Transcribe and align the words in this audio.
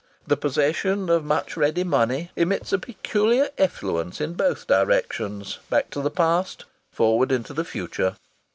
The 0.25 0.35
possession 0.35 1.09
of 1.11 1.23
much 1.23 1.55
ready 1.55 1.83
money 1.83 2.31
emits 2.35 2.73
a 2.73 2.79
peculiar 2.79 3.49
effluence 3.59 4.19
in 4.19 4.33
both 4.33 4.65
directions 4.65 5.59
back 5.69 5.91
to 5.91 6.01
the 6.01 6.09
past, 6.09 6.65
forward 6.89 7.31
into 7.31 7.53
the 7.53 7.63
future. 7.65 8.15